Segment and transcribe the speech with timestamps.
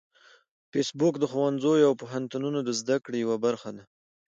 [0.71, 3.83] فېسبوک د ښوونځیو او پوهنتونونو د زده کړې یوه برخه ده